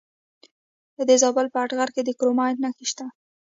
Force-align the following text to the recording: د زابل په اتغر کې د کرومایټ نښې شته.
د 1.09 1.11
زابل 1.21 1.45
په 1.53 1.57
اتغر 1.63 1.89
کې 1.95 2.01
د 2.03 2.09
کرومایټ 2.19 2.57
نښې 2.63 2.85
شته. 2.91 3.05